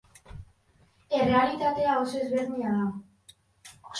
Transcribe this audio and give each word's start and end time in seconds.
Errealitatea 1.17 1.99
oso 2.05 2.23
ezberdina 2.23 2.73
da. 2.81 3.37